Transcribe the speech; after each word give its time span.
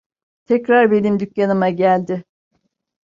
Tekrar 0.45 0.91
benim 0.91 1.19
dükkanıma 1.19 1.69
geldi. 1.69 2.23